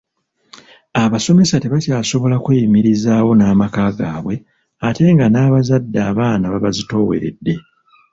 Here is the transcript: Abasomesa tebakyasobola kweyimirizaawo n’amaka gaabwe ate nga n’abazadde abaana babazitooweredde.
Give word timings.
Abasomesa 1.03 1.55
tebakyasobola 1.59 2.35
kweyimirizaawo 2.43 3.31
n’amaka 3.35 3.81
gaabwe 3.97 4.35
ate 4.87 5.03
nga 5.13 5.25
n’abazadde 5.29 5.99
abaana 6.11 6.45
babazitooweredde. 6.53 7.53